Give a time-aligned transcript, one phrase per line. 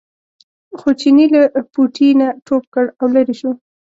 [0.77, 1.41] خو چیني له
[1.73, 3.51] پوټي نه ټوپ کړ او لرې شو.